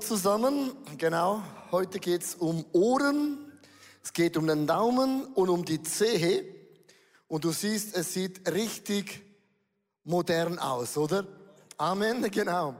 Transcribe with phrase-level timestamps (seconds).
[0.00, 1.42] Zusammen, genau.
[1.70, 3.52] Heute geht es um Ohren,
[4.02, 6.44] es geht um den Daumen und um die Zehe.
[7.26, 9.22] Und du siehst, es sieht richtig
[10.04, 11.26] modern aus, oder?
[11.76, 12.74] Amen, genau.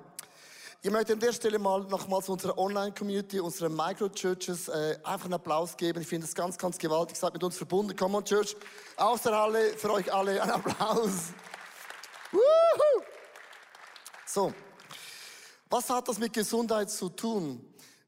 [0.81, 5.77] Ich möchte an der Stelle mal nochmals unserer Online-Community, unseren Micro-Churches äh, einfach einen Applaus
[5.77, 6.01] geben.
[6.01, 7.17] Ich finde es ganz, ganz gewaltig.
[7.17, 7.97] Seid mit uns verbunden.
[7.97, 8.57] Come on, Church.
[8.97, 11.33] Aus der Halle, für euch alle ein Applaus.
[14.25, 14.53] So.
[15.71, 17.63] Was hat das mit Gesundheit zu tun?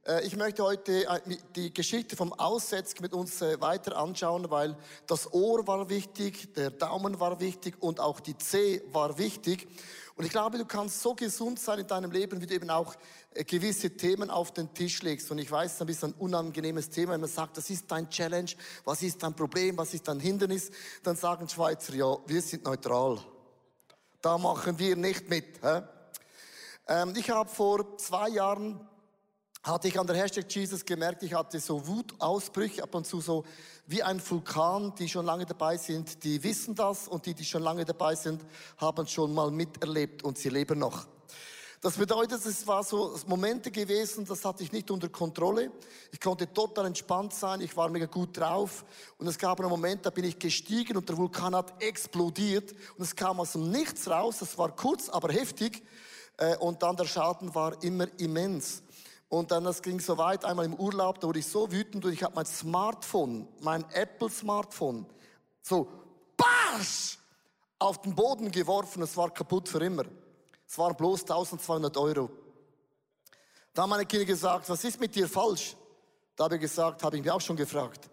[0.06, 1.20] Äh, ich möchte heute äh,
[1.54, 6.70] die Geschichte vom Aussetzen mit uns äh, weiter anschauen, weil das Ohr war wichtig, der
[6.70, 9.68] Daumen war wichtig und auch die Zeh war wichtig.
[10.16, 12.94] Und ich glaube, du kannst so gesund sein in deinem Leben, wie du eben auch
[13.34, 15.30] gewisse Themen auf den Tisch legst.
[15.30, 18.50] Und ich weiß, es ist ein unangenehmes Thema, wenn man sagt, das ist dein Challenge,
[18.84, 20.70] was ist dein Problem, was ist dein Hindernis,
[21.02, 23.18] dann sagen Schweizer, ja, wir sind neutral.
[24.22, 25.62] Da machen wir nicht mit.
[25.62, 25.82] Hä?
[26.88, 28.80] Ähm, ich habe vor zwei Jahren
[29.62, 33.44] hatte ich an der Hashtag Jesus gemerkt, ich hatte so Wutausbrüche ab und zu so
[33.86, 37.62] wie ein Vulkan, die schon lange dabei sind, die wissen das und die, die schon
[37.62, 38.42] lange dabei sind,
[38.78, 41.06] haben schon mal miterlebt und sie leben noch.
[41.82, 45.72] Das bedeutet, es war so Momente gewesen, das hatte ich nicht unter Kontrolle.
[46.12, 48.84] Ich konnte total entspannt sein, ich war mega gut drauf.
[49.16, 53.04] Und es gab einen Moment, da bin ich gestiegen und der Vulkan hat explodiert und
[53.04, 54.40] es kam aus dem Nichts raus.
[54.40, 55.82] Das war kurz, aber heftig.
[56.40, 58.82] Äh, und dann der Schaden war immer immens.
[59.28, 62.12] Und dann, das ging so weit, einmal im Urlaub, da wurde ich so wütend und
[62.12, 65.06] ich habe mein Smartphone, mein Apple-Smartphone,
[65.62, 65.86] so,
[66.36, 67.18] basch,
[67.78, 70.04] auf den Boden geworfen, es war kaputt für immer.
[70.66, 72.30] Es waren bloß 1200 Euro.
[73.72, 75.76] Da haben meine Kinder gesagt, was ist mit dir falsch?
[76.34, 78.10] Da habe ich gesagt, habe ich mich auch schon gefragt.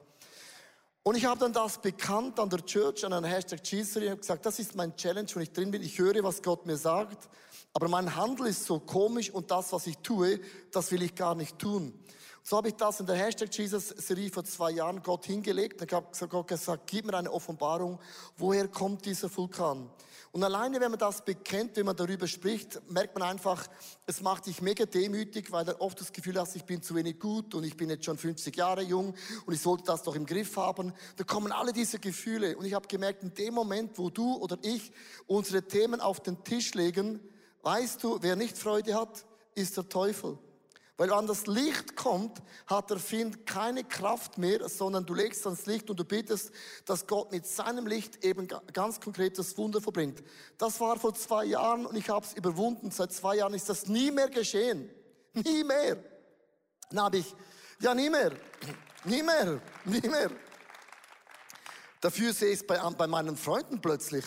[1.04, 4.18] Und ich habe dann das bekannt an der Church, an einer Hashtag Jesus, und habe
[4.18, 5.82] gesagt, das ist mein Challenge, wenn ich drin bin.
[5.82, 7.30] Ich höre, was Gott mir sagt.
[7.78, 10.40] Aber mein Handel ist so komisch und das, was ich tue,
[10.72, 11.94] das will ich gar nicht tun.
[12.42, 15.80] So habe ich das in der Hashtag Jesus Serie vor zwei Jahren Gott hingelegt.
[15.84, 18.00] Ich habe Gott gesagt, gib mir eine Offenbarung,
[18.36, 19.92] woher kommt dieser Vulkan?
[20.32, 23.68] Und alleine, wenn man das bekennt, wenn man darüber spricht, merkt man einfach,
[24.08, 27.20] es macht dich mega demütig, weil du oft das Gefühl hast, ich bin zu wenig
[27.20, 29.14] gut und ich bin jetzt schon 50 Jahre jung
[29.46, 30.94] und ich sollte das doch im Griff haben.
[31.18, 32.58] Da kommen alle diese Gefühle.
[32.58, 34.92] Und ich habe gemerkt, in dem Moment, wo du oder ich
[35.28, 37.20] unsere Themen auf den Tisch legen,
[37.62, 39.26] Weißt du, wer nicht Freude hat,
[39.56, 40.38] ist der Teufel.
[40.98, 45.68] Weil an das Licht kommt, hat der Find keine Kraft mehr, sondern du legst ans
[45.68, 46.52] Licht und du bittest,
[46.86, 50.24] dass Gott mit seinem Licht eben ganz konkretes Wunder verbringt.
[50.58, 52.90] Das war vor zwei Jahren und ich habe es überwunden.
[52.90, 54.90] Seit zwei Jahren ist das nie mehr geschehen.
[55.34, 55.98] Nie mehr.
[56.90, 57.36] Dann habe ich,
[57.80, 58.32] ja nie mehr,
[59.04, 60.32] nie mehr, nie mehr.
[62.02, 64.26] Dafür sehe ich es bei, bei meinen Freunden plötzlich.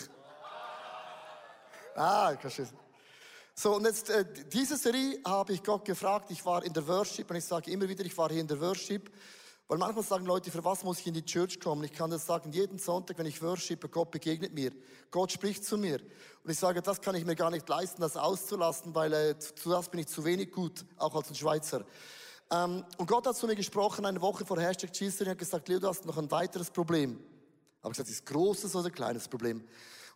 [1.97, 2.67] Ah, kannst du
[3.61, 6.31] so, und jetzt, äh, diese Serie habe ich Gott gefragt.
[6.31, 8.59] Ich war in der Worship und ich sage immer wieder, ich war hier in der
[8.59, 9.11] Worship.
[9.69, 11.85] Weil manchmal sagen Leute, für was muss ich in die Church kommen?
[11.85, 14.73] Ich kann das sagen, jeden Sonntag, wenn ich worshipe, Gott begegnet mir.
[15.11, 16.01] Gott spricht zu mir.
[16.43, 19.69] Und ich sage, das kann ich mir gar nicht leisten, das auszulassen, weil äh, zu
[19.69, 21.85] das bin ich zu wenig gut, auch als ein Schweizer.
[22.51, 25.69] Ähm, und Gott hat zu mir gesprochen, eine Woche vor Hashtag Jesus, und hat gesagt,
[25.69, 27.23] Leo, du hast noch ein weiteres Problem.
[27.83, 29.63] Aber ich gesagt, ist großes oder kleines Problem?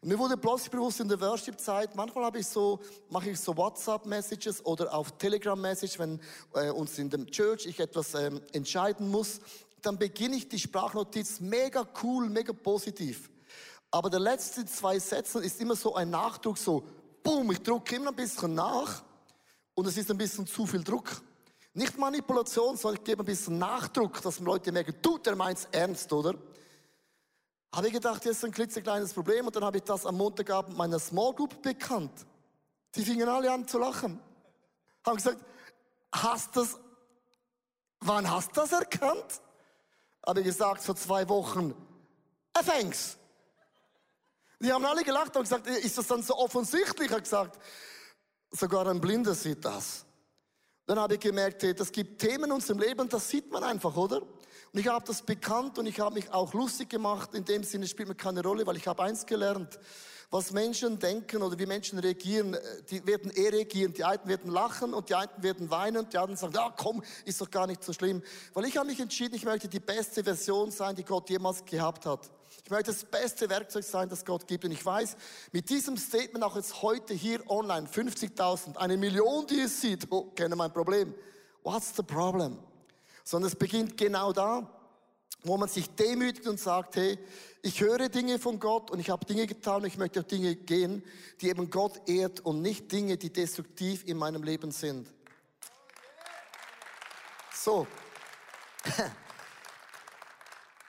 [0.05, 2.79] Und mir wurde plötzlich bewusst in der Worship-Zeit, manchmal habe ich so,
[3.09, 6.21] mache ich so WhatsApp-Messages oder auf Telegram-Message, wenn
[6.53, 9.41] äh, uns in dem Church ich etwas ähm, entscheiden muss,
[9.81, 13.31] dann beginne ich die Sprachnotiz mega cool, mega positiv.
[13.91, 16.85] Aber der letzte zwei Sätze ist immer so ein Nachdruck, so,
[17.23, 19.03] boom, ich drucke immer ein bisschen nach
[19.73, 21.23] und es ist ein bisschen zu viel Druck.
[21.73, 26.13] Nicht Manipulation, sondern ich gebe ein bisschen Nachdruck, dass Leute merken, du, der meint's ernst,
[26.13, 26.35] oder?
[27.75, 30.77] Habe ich gedacht, jetzt ist ein klitzekleines Problem und dann habe ich das am Montagabend
[30.77, 32.25] meiner Small Group bekannt.
[32.95, 34.21] Die fingen alle an zu lachen.
[35.05, 35.45] Haben gesagt,
[36.13, 36.79] hast das,
[37.99, 39.41] wann hast du das erkannt?
[40.25, 41.75] Habe ich gesagt, vor zwei Wochen,
[42.65, 43.17] thanks.
[44.61, 47.09] Die haben alle gelacht und gesagt, ist das dann so offensichtlich?
[47.09, 47.59] Ich habe gesagt,
[48.53, 50.05] sogar ein Blinder sieht das.
[50.87, 54.21] Dann habe ich gemerkt, das gibt Themen in unserem Leben, das sieht man einfach, oder?
[54.21, 57.33] Und ich habe das bekannt und ich habe mich auch lustig gemacht.
[57.33, 59.79] In dem Sinne spielt mir keine Rolle, weil ich habe eins gelernt.
[60.31, 63.95] Was Menschen denken oder wie Menschen reagieren, äh, die werden eh reagieren.
[63.95, 67.05] Die einen werden lachen und die einen werden weinen und die anderen sagen, ja komm,
[67.25, 68.21] ist doch gar nicht so schlimm.
[68.53, 72.05] Weil ich habe mich entschieden, ich möchte die beste Version sein, die Gott jemals gehabt
[72.05, 72.29] hat.
[72.65, 74.65] Ich möchte das beste Werkzeug sein, das Gott gibt.
[74.65, 75.17] Und ich weiß,
[75.53, 80.31] mit diesem Statement auch jetzt heute hier online, 50.000, eine Million, die es sieht, oh,
[80.35, 81.15] kenne mein Problem.
[81.63, 82.59] What's the problem?
[83.25, 84.71] sondern es beginnt genau da,
[85.43, 87.19] wo man sich demütigt und sagt, hey,
[87.63, 90.55] ich höre Dinge von Gott und ich habe Dinge getan und ich möchte auch Dinge
[90.55, 91.03] gehen,
[91.41, 95.09] die eben Gott ehrt und nicht Dinge, die destruktiv in meinem Leben sind.
[97.53, 97.87] So.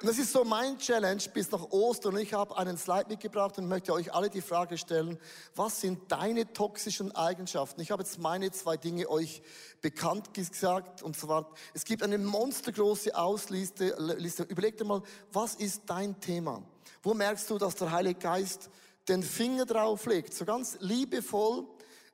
[0.01, 2.15] Und das ist so mein Challenge bis nach Ostern.
[2.15, 5.17] Und ich habe einen Slide mitgebracht und möchte euch alle die Frage stellen,
[5.55, 7.79] was sind deine toxischen Eigenschaften?
[7.79, 9.41] Ich habe jetzt meine zwei Dinge euch
[9.81, 11.01] bekannt gesagt.
[11.01, 13.95] Und zwar, es gibt eine monstergroße Ausliste.
[14.17, 14.43] Liste.
[14.43, 15.01] Überleg dir mal,
[15.31, 16.61] was ist dein Thema?
[17.01, 18.69] Wo merkst du, dass der Heilige Geist
[19.07, 20.33] den Finger drauf legt?
[20.33, 21.65] So ganz liebevoll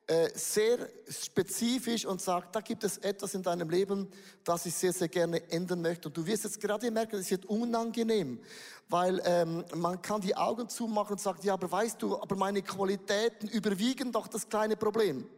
[0.08, 4.08] äh, sehr spezifisch und sagt, da gibt es etwas in deinem Leben,
[4.42, 6.08] das ich sehr, sehr gerne ändern möchte.
[6.08, 8.40] Und du wirst jetzt gerade merken, es wird unangenehm,
[8.88, 12.62] weil ähm, man kann die Augen zumachen und sagt, ja, aber weißt du, aber meine
[12.62, 15.28] Qualitäten überwiegen doch das kleine Problem.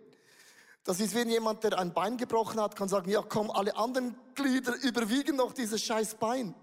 [0.83, 4.17] Das ist wie jemand, der ein Bein gebrochen hat, kann sagen, ja komm, alle anderen
[4.35, 6.55] Glieder überwiegen doch dieses scheiß Bein.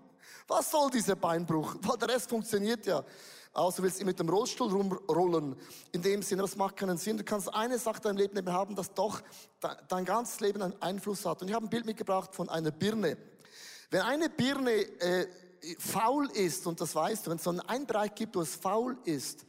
[0.47, 1.75] Was soll dieser Beinbruch?
[2.01, 3.04] Der Rest funktioniert ja
[3.53, 5.56] außer willst du mit dem Rollstuhl rumrollen.
[5.92, 7.18] In dem Sinne, das macht keinen Sinn.
[7.18, 9.21] Du kannst eine Sache in deinem Leben haben, das doch
[9.88, 11.42] dein ganzes Leben einen Einfluss hat.
[11.42, 13.18] Und ich habe ein Bild mitgebracht von einer Birne.
[13.89, 15.27] Wenn eine Birne äh,
[15.77, 18.98] faul ist, und das weißt du, wenn es so einen Bereich gibt, wo es faul
[19.03, 19.45] ist,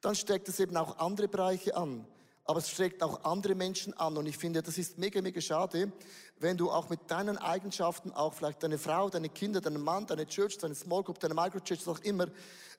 [0.00, 2.06] dann steckt es eben auch andere Bereiche an.
[2.44, 4.16] Aber es steckt auch andere Menschen an.
[4.16, 5.90] Und ich finde, das ist mega, mega schade,
[6.38, 10.26] wenn du auch mit deinen Eigenschaften, auch vielleicht deine Frau, deine Kinder, deinen Mann, deine
[10.26, 12.28] Church, deine Small Group, deine Microchurch, was auch immer,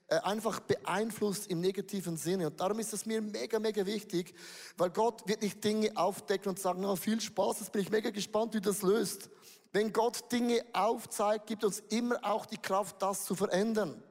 [0.09, 2.47] einfach beeinflusst im negativen Sinne.
[2.47, 4.33] Und darum ist es mir mega, mega wichtig,
[4.77, 8.09] weil Gott wird nicht Dinge aufdecken und sagen, oh, viel Spaß, jetzt bin ich mega
[8.09, 9.29] gespannt, wie das löst.
[9.73, 14.01] Wenn Gott Dinge aufzeigt, gibt uns immer auch die Kraft, das zu verändern.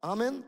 [0.00, 0.44] Amen.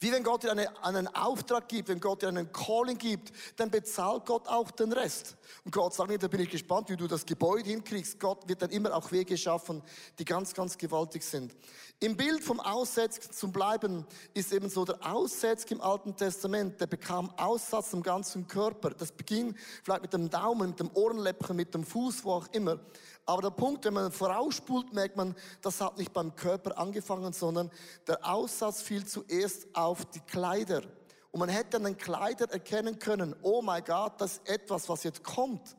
[0.00, 3.70] Wie wenn Gott dir eine, einen Auftrag gibt, wenn Gott dir einen Calling gibt, dann
[3.70, 5.36] bezahlt Gott auch den Rest.
[5.64, 8.20] Und Gott sagt nicht, da bin ich gespannt, wie du das Gebäude hinkriegst.
[8.20, 9.82] Gott wird dann immer auch Wege schaffen,
[10.18, 11.54] die ganz, ganz gewaltig sind.
[12.00, 14.04] Im Bild vom Aussätzigen zum Bleiben
[14.34, 18.90] ist eben so der Aussätzige im Alten Testament, der bekam Aussatz im ganzen Körper.
[18.90, 22.78] Das beging vielleicht mit dem Daumen, mit dem Ohrenläppchen, mit dem Fuß, wo auch immer.
[23.26, 27.70] Aber der Punkt, wenn man vorausspult, merkt man, das hat nicht beim Körper angefangen, sondern
[28.06, 30.82] der Aussatz fiel zuerst auf die Kleider.
[31.30, 35.04] Und man hätte an den Kleider erkennen können, oh mein Gott, das ist etwas, was
[35.04, 35.76] jetzt kommt.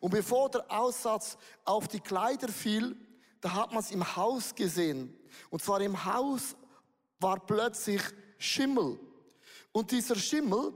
[0.00, 2.96] Und bevor der Aussatz auf die Kleider fiel,
[3.40, 5.16] da hat man es im Haus gesehen.
[5.50, 6.54] Und zwar im Haus
[7.18, 8.02] war plötzlich
[8.38, 9.00] Schimmel.
[9.72, 10.72] Und dieser Schimmel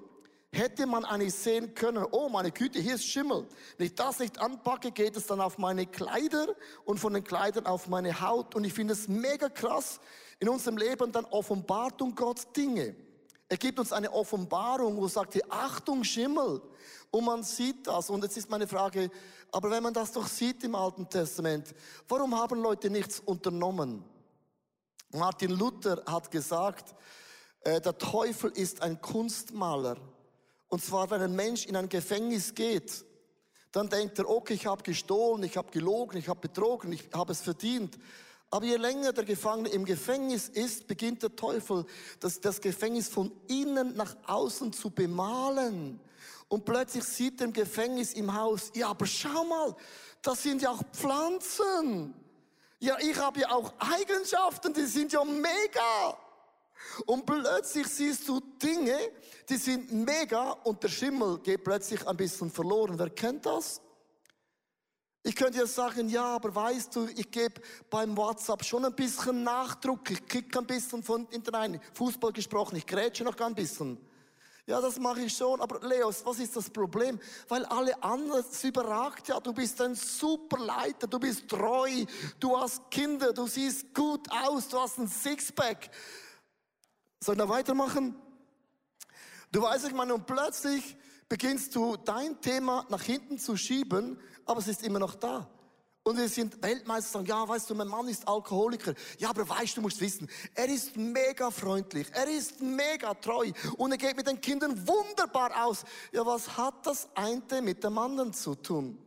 [0.57, 3.47] hätte man eigentlich sehen können, oh meine Güte, hier ist Schimmel.
[3.77, 6.49] Wenn ich das nicht anpacke, geht es dann auf meine Kleider
[6.85, 8.55] und von den Kleidern auf meine Haut.
[8.55, 10.01] Und ich finde es mega krass.
[10.39, 12.97] In unserem Leben dann offenbart uns Gott Dinge.
[13.49, 16.61] Er gibt uns eine Offenbarung, wo sagt, Achtung, Schimmel.
[17.11, 18.11] Und man sieht das.
[18.11, 19.11] Und jetzt ist meine Frage,
[19.53, 21.75] aber wenn man das doch sieht im Alten Testament,
[22.09, 24.05] warum haben Leute nichts unternommen?
[25.13, 26.95] Martin Luther hat gesagt,
[27.61, 29.97] äh, der Teufel ist ein Kunstmaler.
[30.69, 33.05] Und zwar, wenn ein Mensch in ein Gefängnis geht,
[33.73, 37.33] dann denkt er, okay, ich habe gestohlen, ich habe gelogen, ich habe betrogen, ich habe
[37.33, 37.99] es verdient.
[38.51, 41.85] Aber je länger der Gefangene im Gefängnis ist, beginnt der Teufel,
[42.21, 46.01] das, das Gefängnis von innen nach außen zu bemalen.
[46.49, 49.75] Und plötzlich sieht er im Gefängnis im Haus, ja, aber schau mal,
[50.23, 52.15] das sind ja auch Pflanzen.
[52.79, 56.17] Ja, ich habe ja auch Eigenschaften, die sind ja mega.
[57.07, 58.97] Und plötzlich siehst du Dinge,
[59.49, 62.99] die sind mega und der Schimmel geht plötzlich ein bisschen verloren.
[62.99, 63.81] Wer kennt das?
[65.23, 69.43] Ich könnte ja sagen, ja, aber weißt du, ich gebe beim WhatsApp schon ein bisschen
[69.43, 73.99] Nachdruck, ich kicke ein bisschen von hinten rein, Fußball gesprochen, ich grätsche noch ein bisschen.
[74.69, 77.21] Ja, das mache ich schon, aber Leos, was ist das Problem?
[77.49, 82.05] Weil alle anderen, es überragt ja, du bist ein super Leiter, du bist treu,
[82.39, 85.91] du hast Kinder, du siehst gut aus, du hast ein Sixpack.
[87.27, 88.15] Soll ich noch weitermachen?
[89.51, 90.97] Du weißt, ich meine, und plötzlich
[91.29, 95.51] beginnst du dein Thema nach hinten zu schieben, aber es ist immer noch da.
[96.05, 98.95] Und wir sind Weltmeister, sagen, ja, weißt du, mein Mann ist Alkoholiker.
[99.19, 103.91] Ja, aber weißt du, musst wissen, er ist mega freundlich, er ist mega treu und
[103.91, 105.83] er geht mit den Kindern wunderbar aus.
[106.13, 109.05] Ja, was hat das eine mit dem anderen zu tun?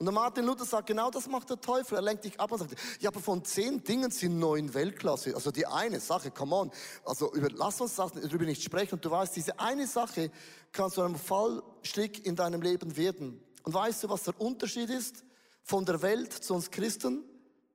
[0.00, 1.96] Und der Martin Luther sagt, genau das macht der Teufel.
[1.96, 5.34] Er lenkt dich ab und sagt, ja, aber von zehn Dingen sind neun Weltklasse.
[5.34, 6.70] Also die eine Sache, come on.
[7.04, 8.94] Also über, lass uns darüber nicht sprechen.
[8.94, 10.30] Und du weißt, diese eine Sache
[10.72, 13.44] kann zu einem Fallstrick in deinem Leben werden.
[13.62, 15.22] Und weißt du, was der Unterschied ist
[15.64, 17.22] von der Welt zu uns Christen?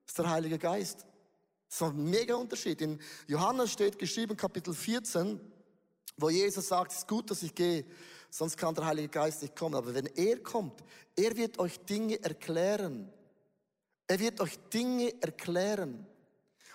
[0.04, 1.06] Ist der Heilige Geist.
[1.68, 2.80] Das ist ein mega Unterschied.
[2.80, 5.40] In Johannes steht geschrieben, Kapitel 14,
[6.16, 7.84] wo Jesus sagt, es ist gut, dass ich gehe,
[8.36, 9.74] sonst kann der Heilige Geist nicht kommen.
[9.74, 10.84] Aber wenn er kommt,
[11.16, 13.10] er wird euch Dinge erklären.
[14.06, 16.06] Er wird euch Dinge erklären.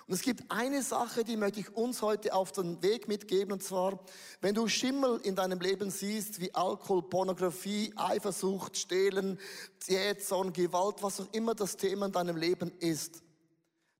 [0.08, 3.62] Und es gibt eine Sache, die möchte ich uns heute auf den Weg mitgeben, und
[3.62, 4.00] zwar,
[4.40, 9.38] wenn du Schimmel in deinem Leben siehst, wie Alkohol, Pornografie, Eifersucht, Stehlen,
[9.86, 13.22] Jähzorn, Gewalt, was auch immer das Thema in deinem Leben ist,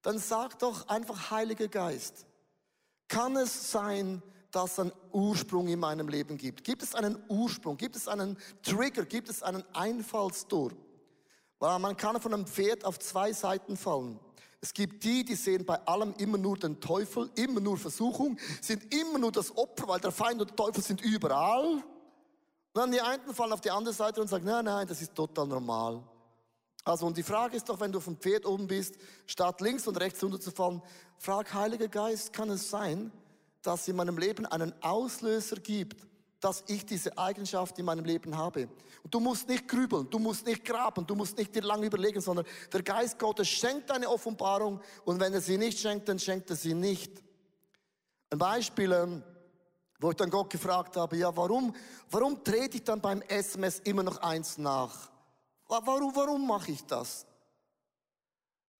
[0.02, 2.26] dann sag doch einfach, Heiliger Geist,
[3.06, 4.20] kann es sein,
[4.52, 6.62] dass es einen Ursprung in meinem Leben gibt?
[6.62, 7.76] Gibt es einen Ursprung?
[7.76, 9.04] Gibt es einen Trigger?
[9.04, 10.70] Gibt es einen Einfallstor?
[11.58, 14.20] Weil man kann von einem Pferd auf zwei Seiten fallen.
[14.60, 18.94] Es gibt die, die sehen bei allem immer nur den Teufel, immer nur Versuchung, sind
[18.94, 21.74] immer nur das Opfer, weil der Feind und der Teufel sind überall.
[21.74, 21.82] Und
[22.72, 25.48] dann die einen fallen auf die andere Seite und sagen, nein, nein, das ist total
[25.48, 26.02] normal.
[26.84, 29.96] Also, und die Frage ist doch, wenn du vom Pferd oben bist, statt links und
[29.96, 30.82] rechts runterzufallen,
[31.16, 33.12] frag, Heiliger Geist, kann es sein,
[33.62, 36.06] dass es in meinem Leben einen Auslöser gibt,
[36.40, 38.68] dass ich diese Eigenschaft in meinem Leben habe.
[39.04, 42.20] Und du musst nicht grübeln, du musst nicht graben, du musst nicht dir lange überlegen,
[42.20, 46.50] sondern der Geist Gottes schenkt eine Offenbarung und wenn er sie nicht schenkt, dann schenkt
[46.50, 47.22] er sie nicht.
[48.30, 49.22] Ein Beispiel, ähm,
[50.00, 51.74] wo ich dann Gott gefragt habe, ja, warum,
[52.10, 55.10] warum trete ich dann beim SMS immer noch eins nach?
[55.68, 57.24] Warum, warum mache ich das?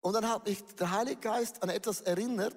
[0.01, 2.57] Und dann hat mich der Heilige Geist an etwas erinnert,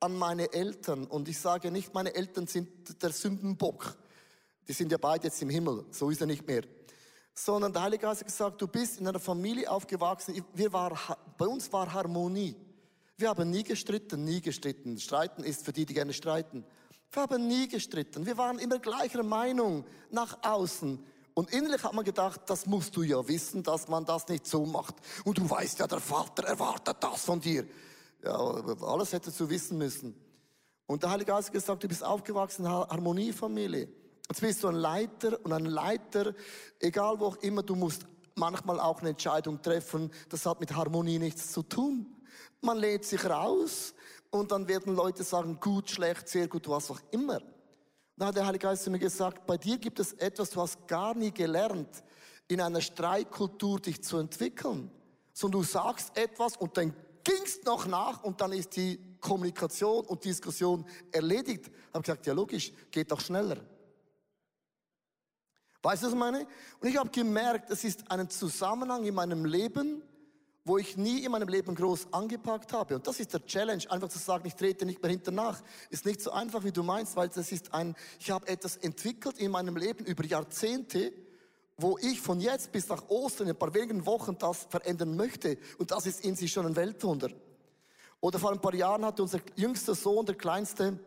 [0.00, 1.04] an meine Eltern.
[1.04, 3.96] Und ich sage nicht, meine Eltern sind der Sündenbock.
[4.66, 6.62] Die sind ja beide jetzt im Himmel, so ist er nicht mehr.
[7.34, 10.98] Sondern der Heilige Geist hat gesagt, du bist in einer Familie aufgewachsen, wir war,
[11.38, 12.56] bei uns war Harmonie.
[13.16, 14.98] Wir haben nie gestritten, nie gestritten.
[14.98, 16.64] Streiten ist für die, die gerne streiten.
[17.12, 18.24] Wir haben nie gestritten.
[18.24, 21.04] Wir waren immer gleicher Meinung nach außen.
[21.34, 24.64] Und innerlich hat man gedacht, das musst du ja wissen, dass man das nicht so
[24.64, 24.94] macht.
[25.24, 27.66] Und du weißt ja, der Vater erwartet das von dir.
[28.24, 30.14] Ja, alles hättest du wissen müssen.
[30.86, 33.88] Und der Heilige Geist hat gesagt, du bist aufgewachsen in Harmoniefamilie.
[34.28, 36.34] Jetzt bist du ein Leiter und ein Leiter,
[36.78, 40.10] egal wo auch immer, du musst manchmal auch eine Entscheidung treffen.
[40.28, 42.06] Das hat mit Harmonie nichts zu tun.
[42.60, 43.94] Man lädt sich raus
[44.30, 47.40] und dann werden Leute sagen, gut, schlecht, sehr gut, was auch immer.
[48.16, 50.86] Dann hat der Heilige Geist zu mir gesagt, bei dir gibt es etwas, du hast
[50.86, 52.04] gar nie gelernt,
[52.48, 54.90] in einer Streitkultur dich zu entwickeln.
[55.32, 56.94] Sondern du sagst etwas und dann
[57.30, 61.66] gingst noch nach und dann ist die Kommunikation und Diskussion erledigt.
[61.66, 63.58] Ich habe gesagt, ja logisch, geht doch schneller.
[65.82, 66.46] Weißt du, was ich meine?
[66.80, 70.02] Und ich habe gemerkt, es ist ein Zusammenhang in meinem Leben,
[70.64, 72.96] wo ich nie in meinem Leben groß angepackt habe.
[72.96, 75.62] Und das ist der Challenge, einfach zu sagen, ich trete nicht mehr hinter nach.
[75.88, 79.38] Ist nicht so einfach, wie du meinst, weil das ist ein, ich habe etwas entwickelt
[79.38, 81.12] in meinem Leben über Jahrzehnte,
[81.80, 85.58] wo ich von jetzt bis nach Ostern in ein paar wenigen Wochen das verändern möchte.
[85.78, 87.30] Und das ist in sich schon ein Weltwunder.
[88.20, 90.98] Oder vor ein paar Jahren hatte unser jüngster Sohn, der kleinste,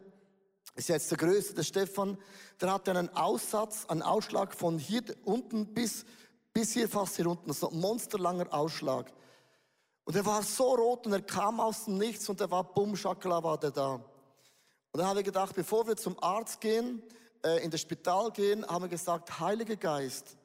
[0.76, 2.18] ist jetzt der größte, der Stefan,
[2.60, 6.06] der hatte einen Aussatz, einen Ausschlag von hier unten bis,
[6.52, 9.12] bis hier fast hier unten, so ein monsterlanger Ausschlag.
[10.06, 12.96] Und er war so rot und er kam aus dem Nichts und er war bumm,
[12.96, 13.94] Schakala war der da.
[13.96, 17.02] Und dann haben wir gedacht, bevor wir zum Arzt gehen,
[17.44, 20.38] äh, in das Spital gehen, haben wir gesagt, Heiliger Geist,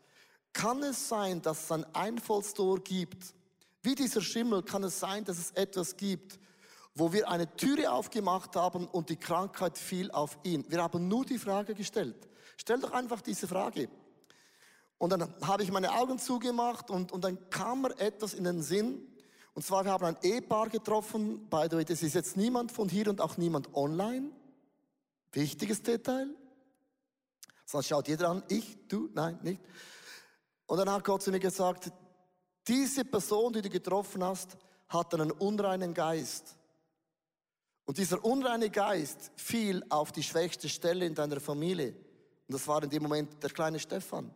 [0.52, 3.34] kann es sein, dass es ein Einfallstor gibt?
[3.82, 6.38] Wie dieser Schimmel kann es sein, dass es etwas gibt,
[6.94, 10.64] wo wir eine Türe aufgemacht haben und die Krankheit fiel auf ihn.
[10.68, 12.28] Wir haben nur die Frage gestellt.
[12.56, 13.88] Stell doch einfach diese Frage.
[14.98, 18.62] Und dann habe ich meine Augen zugemacht und, und dann kam mir etwas in den
[18.62, 19.06] Sinn.
[19.54, 21.48] Und zwar, wir haben ein Ehepaar getroffen.
[21.48, 24.30] By the way, das ist jetzt niemand von hier und auch niemand online.
[25.32, 26.28] Wichtiges Detail.
[27.64, 29.60] Sonst schaut jeder an, ich, du, nein, nicht.
[30.68, 31.90] Und dann hat Gott zu mir gesagt,
[32.68, 34.56] diese Person, die du getroffen hast,
[34.88, 36.56] hat einen unreinen Geist.
[37.86, 41.94] Und dieser unreine Geist fiel auf die schwächste Stelle in deiner Familie.
[42.46, 44.30] Und das war in dem Moment der kleine Stefan.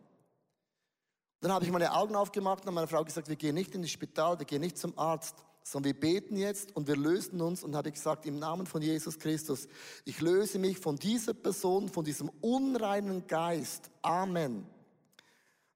[1.39, 3.91] dann habe ich meine Augen aufgemacht und meine Frau gesagt, wir gehen nicht in das
[3.91, 7.75] Spital, wir gehen nicht zum Arzt, sondern wir beten jetzt und wir lösen uns und
[7.75, 9.67] habe gesagt, im Namen von Jesus Christus,
[10.03, 13.91] ich löse mich von dieser Person, von diesem unreinen Geist.
[14.01, 14.65] Amen.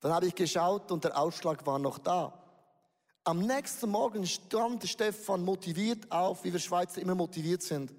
[0.08, 2.32] Dann habe ich geschaut und der Ausschlag war noch da.
[3.26, 7.94] Am nächsten Morgen stand Stefan motiviert auf, wie wir Schweizer immer motiviert sind.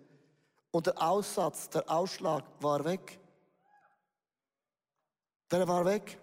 [0.70, 3.20] Und der Aussatz, der Ausschlag war weg.
[5.50, 6.18] Der war weg.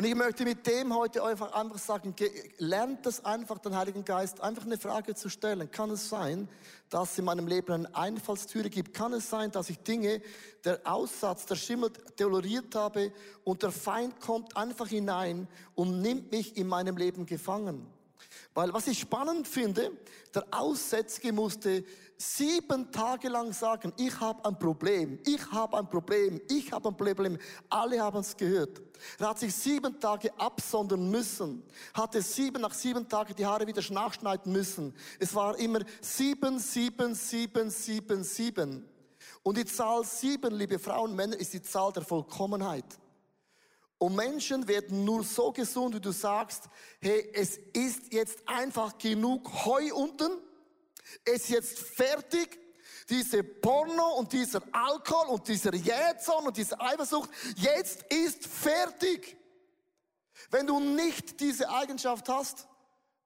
[0.00, 2.16] Und ich möchte mit dem heute einfach, einfach sagen,
[2.56, 5.70] lernt es einfach, den Heiligen Geist einfach eine Frage zu stellen.
[5.70, 6.48] Kann es sein,
[6.88, 8.94] dass es in meinem Leben eine Einfallstüre gibt?
[8.94, 10.22] Kann es sein, dass ich Dinge,
[10.64, 13.12] der Aussatz, der Schimmel toleriert habe
[13.44, 17.86] und der Feind kommt einfach hinein und nimmt mich in meinem Leben gefangen?
[18.54, 19.92] Weil was ich spannend finde,
[20.34, 21.84] der Aussätzige musste
[22.20, 26.96] sieben Tage lang sagen, ich habe ein Problem, ich habe ein Problem, ich habe ein
[26.96, 27.38] Problem.
[27.70, 28.82] Alle haben es gehört.
[29.18, 31.62] Er hat sich sieben Tage absondern müssen,
[31.94, 34.94] hatte sieben nach sieben Tagen die Haare wieder nachschneiden müssen.
[35.18, 38.86] Es war immer sieben, sieben, sieben, sieben, sieben.
[39.42, 42.84] Und die Zahl sieben, liebe Frauen und Männer, ist die Zahl der Vollkommenheit.
[43.96, 46.64] Und Menschen werden nur so gesund, wie du sagst,
[47.00, 50.32] hey, es ist jetzt einfach genug Heu unten,
[51.24, 52.58] ist jetzt fertig,
[53.08, 59.36] diese Porno und dieser Alkohol und dieser Jähzorn und diese Eifersucht, jetzt ist fertig.
[60.50, 62.66] Wenn du nicht diese Eigenschaft hast,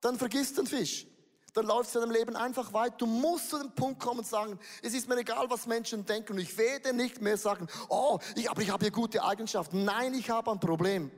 [0.01, 1.07] dann vergiss den Fisch
[1.55, 2.97] dann läuft es in deinem Leben einfach weiter.
[2.99, 6.33] Du musst zu dem Punkt kommen und sagen, es ist mir egal, was Menschen denken
[6.33, 9.85] und ich werde nicht mehr sagen, oh, ich, aber ich habe hier gute Eigenschaften.
[9.85, 11.11] Nein, ich habe ein Problem.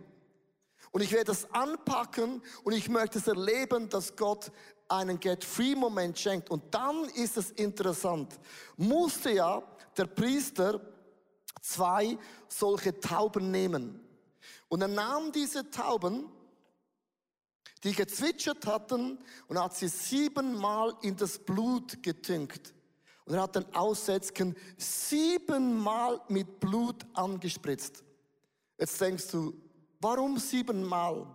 [0.96, 4.50] Und ich werde das anpacken und ich möchte es erleben, dass Gott
[4.88, 6.48] einen Get-Free-Moment schenkt.
[6.48, 8.40] Und dann ist es interessant.
[8.78, 9.62] Musste ja
[9.94, 10.80] der Priester
[11.60, 12.16] zwei
[12.48, 14.00] solche Tauben nehmen.
[14.68, 16.30] Und er nahm diese Tauben
[17.84, 22.72] die gezwitschert hatten und hat sie siebenmal in das Blut getünkt.
[23.26, 28.02] Und er hat den Aussätzken siebenmal mit Blut angespritzt.
[28.78, 29.52] Jetzt denkst du,
[30.06, 31.26] warum siebenmal?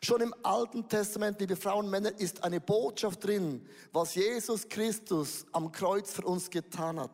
[0.00, 5.44] Schon im Alten Testament, liebe Frauen und Männer, ist eine Botschaft drin, was Jesus Christus
[5.50, 7.10] am Kreuz für uns getan hat.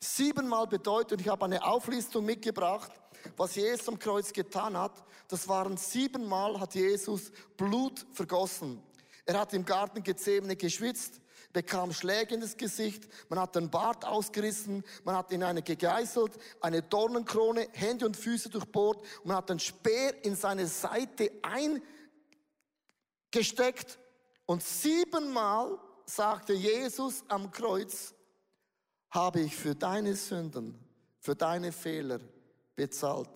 [0.00, 2.90] Siebenmal bedeutet, ich habe eine Auflistung mitgebracht,
[3.36, 5.04] was Jesus am Kreuz getan hat.
[5.28, 8.82] Das waren siebenmal hat Jesus Blut vergossen.
[9.26, 11.20] Er hat im Garten Gethsemane geschwitzt,
[11.56, 16.32] bekam Schläge in das Gesicht, man hat den Bart ausgerissen, man hat ihn eine gegeißelt,
[16.60, 21.30] eine Dornenkrone, Hände und Füße durchbohrt und man hat den Speer in seine Seite
[23.32, 23.98] eingesteckt
[24.44, 28.12] und siebenmal sagte Jesus am Kreuz,
[29.08, 30.78] habe ich für deine Sünden,
[31.20, 32.20] für deine Fehler
[32.74, 33.30] bezahlt.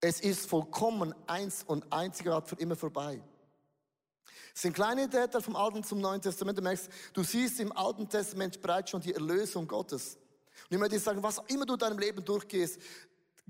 [0.00, 3.22] Es ist vollkommen eins und einzigartig für immer vorbei.
[4.54, 6.58] Es sind kleine Details vom Alten zum Neuen Testament.
[6.58, 10.18] Du merkst, du siehst im Alten Testament bereits schon die Erlösung Gottes.
[10.64, 12.78] Und ich möchte sagen, was immer du in deinem Leben durchgehst,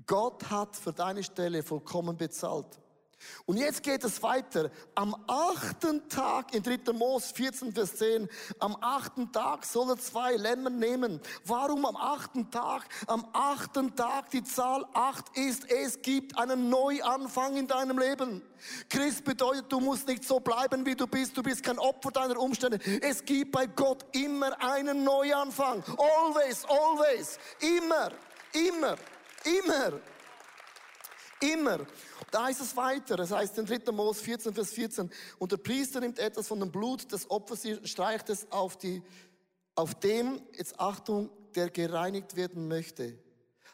[0.05, 2.79] Gott hat für deine Stelle vollkommen bezahlt.
[3.45, 4.71] Und jetzt geht es weiter.
[4.95, 6.93] Am achten Tag, in 3.
[6.93, 11.19] Mos 14, Vers 10, am achten Tag soll er zwei Lämmer nehmen.
[11.45, 12.83] Warum am achten Tag?
[13.07, 18.41] Am achten Tag, die Zahl acht ist, es gibt einen Neuanfang in deinem Leben.
[18.89, 21.35] Christ bedeutet, du musst nicht so bleiben, wie du bist.
[21.35, 22.79] Du bist kein Opfer deiner Umstände.
[23.01, 25.83] Es gibt bei Gott immer einen Neuanfang.
[25.97, 27.37] Always, always.
[27.59, 28.11] Immer,
[28.53, 28.95] immer,
[29.43, 29.99] immer.
[31.39, 31.79] Immer.
[32.33, 33.91] Da heißt es weiter, es heißt in 3.
[33.91, 38.27] Mose 14, Vers 14, und der Priester nimmt etwas von dem Blut des Opfers, streicht
[38.31, 39.03] es auf, die,
[39.75, 43.19] auf dem, jetzt Achtung, der gereinigt werden möchte.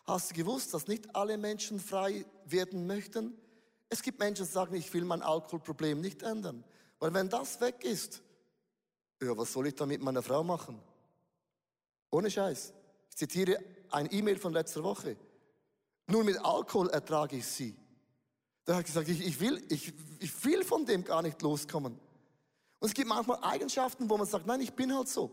[0.03, 3.33] Hast du gewusst, dass nicht alle Menschen frei werden möchten?
[3.87, 6.65] Es gibt Menschen, die sagen, ich will mein Alkoholproblem nicht ändern.
[6.99, 8.21] Weil wenn das weg ist,
[9.21, 10.81] ja, was soll ich da mit meiner Frau machen?
[12.11, 12.73] Ohne Scheiß.
[13.09, 13.57] Ich zitiere
[13.89, 15.15] ein E-Mail von letzter Woche.
[16.07, 17.73] Nur mit Alkohol ertrage ich sie.
[18.69, 21.93] Da hat gesagt, ich, ich, will, ich, ich will von dem gar nicht loskommen.
[22.79, 25.31] Und es gibt manchmal Eigenschaften, wo man sagt, nein, ich bin halt so.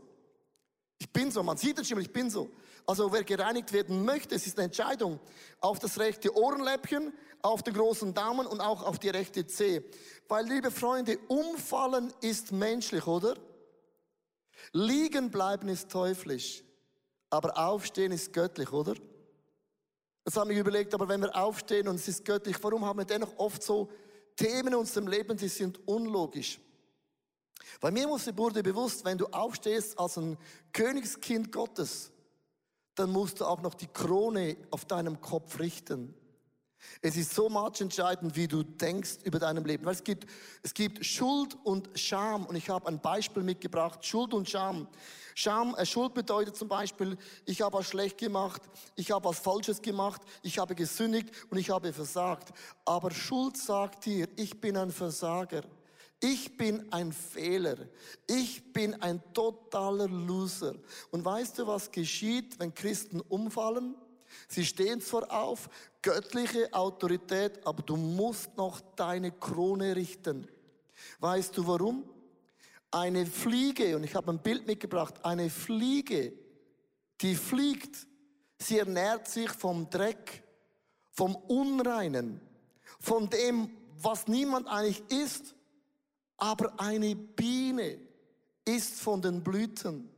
[0.97, 2.49] Ich bin so, man sieht es schon, ich bin so.
[2.87, 5.21] Also wer gereinigt werden möchte, es ist eine Entscheidung
[5.61, 9.85] auf das rechte Ohrenläppchen, auf den großen Daumen und auch auf die rechte Zehe.
[10.29, 13.37] Weil, liebe Freunde, umfallen ist menschlich, oder?
[14.73, 16.65] Liegen bleiben ist teuflisch,
[17.29, 18.95] aber aufstehen ist göttlich, oder?
[20.27, 23.05] Das haben wir überlegt, aber wenn wir aufstehen und es ist göttlich, warum haben wir
[23.05, 23.89] dennoch oft so
[24.35, 26.59] Themen in unserem Leben, die sind unlogisch?
[27.81, 30.37] Weil mir wurde bewusst, wenn du aufstehst als ein
[30.73, 32.11] Königskind Gottes,
[32.97, 36.13] dann musst du auch noch die Krone auf deinem Kopf richten.
[37.03, 37.49] Es ist so
[37.81, 39.85] entscheidend, wie du denkst über deinem Leben.
[39.85, 40.27] Weil es gibt,
[40.63, 42.47] es gibt Schuld und Scham.
[42.47, 44.05] Und ich habe ein Beispiel mitgebracht.
[44.05, 44.89] Schuld und Scham.
[45.35, 48.63] Scham, äh, Schuld bedeutet zum Beispiel, ich habe was schlecht gemacht,
[48.95, 52.55] ich habe was Falsches gemacht, ich habe gesündigt und ich habe versagt.
[52.87, 55.63] Aber Schuld sagt dir, ich bin ein Versager.
[56.21, 57.77] Ich bin ein Fehler.
[58.27, 60.75] Ich bin ein totaler Loser.
[61.11, 63.95] Und weißt du, was geschieht, wenn Christen umfallen?
[64.49, 65.69] Sie stehen zwar auf,
[66.07, 70.47] göttliche Autorität, aber du musst noch deine Krone richten.
[71.19, 72.05] Weißt du warum?
[72.93, 76.33] Eine Fliege, und ich habe ein Bild mitgebracht, eine Fliege,
[77.21, 78.07] die fliegt,
[78.57, 80.45] sie ernährt sich vom Dreck,
[81.11, 82.41] vom Unreinen,
[83.01, 85.57] von dem, was niemand eigentlich isst.
[86.37, 87.99] aber eine Biene
[88.65, 90.09] isst von den Blüten.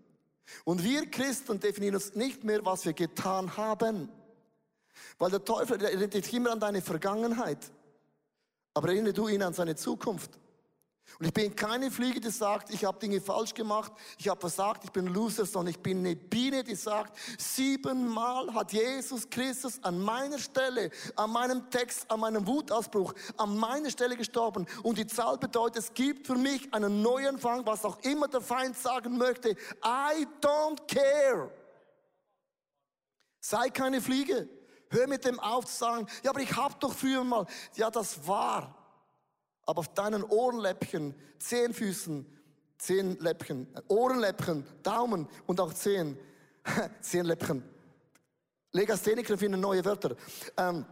[0.65, 4.11] Und wir Christen definieren uns nicht mehr, was wir getan haben.
[5.19, 7.71] Weil der Teufel erinnert dich immer an deine Vergangenheit.
[8.75, 10.39] Aber erinnere du ihn an seine Zukunft.
[11.19, 14.85] Und ich bin keine Fliege, die sagt, ich habe Dinge falsch gemacht, ich habe versagt,
[14.85, 20.01] ich bin Loser, sondern ich bin eine Biene, die sagt, siebenmal hat Jesus Christus an
[20.01, 24.67] meiner Stelle, an meinem Text, an meinem Wutausbruch, an meiner Stelle gestorben.
[24.83, 28.77] Und die Zahl bedeutet, es gibt für mich einen Neuanfang, was auch immer der Feind
[28.77, 29.51] sagen möchte.
[29.83, 31.51] I don't care.
[33.41, 34.49] Sei keine Fliege.
[34.91, 38.27] Hör mit dem auf zu sagen, ja, aber ich habe doch früher mal, ja, das
[38.27, 38.75] war
[39.69, 42.25] aber auf deinen Ohrenläppchen, Zehenfüßen,
[42.79, 46.19] Zehenläppchen, Ohrenläppchen, Daumen und auch Zehen,
[47.03, 47.63] Zehenläppchen.
[48.73, 50.17] Legastheniker finden neue Wörter.
[50.57, 50.87] Ähm,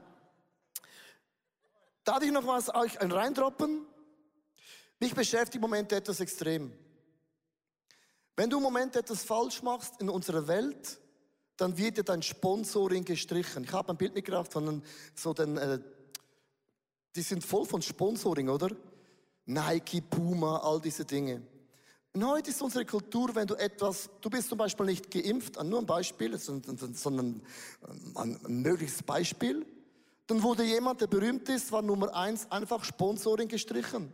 [2.05, 3.87] darf ich noch was euch reindroppen?
[4.99, 6.71] Mich beschäftigt im Moment etwas extrem.
[8.37, 10.99] Wenn du im Moment etwas falsch machst in unserer Welt,
[11.57, 13.65] dann wird dir dein Sponsoring gestrichen.
[13.65, 14.83] Ich habe ein Bild mitgebracht von
[15.15, 15.79] so den äh,
[17.17, 18.69] die sind voll von Sponsoring, oder?
[19.47, 21.41] Nike, Puma, all diese Dinge.
[22.13, 25.81] Und heute ist unsere Kultur, wenn du etwas, du bist zum Beispiel nicht geimpft, nur
[25.81, 27.43] ein Beispiel, sondern
[28.15, 29.67] ein mögliches Beispiel,
[30.27, 34.13] dann wurde jemand, der berühmt ist, war Nummer eins, einfach Sponsoring gestrichen.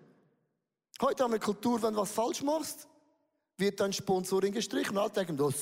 [1.00, 2.86] Heute haben wir Kultur, wenn du was falsch machst,
[3.56, 4.96] wird dein Sponsoring gestrichen.
[4.96, 5.54] Und alle denken, das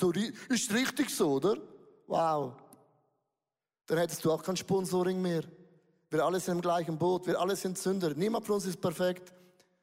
[0.49, 1.57] ist richtig so, oder?
[2.11, 2.55] Wow.
[3.87, 5.45] Dann hättest du auch kein Sponsoring mehr.
[6.11, 8.13] Wir alle sind im gleichen Boot, wir alle sind Sünder.
[8.15, 9.33] Niemand von uns ist perfekt.